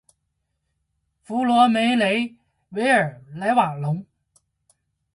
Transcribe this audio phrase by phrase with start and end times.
[1.21, 2.35] 弗罗梅雷
[2.69, 4.03] 维尔莱瓦隆。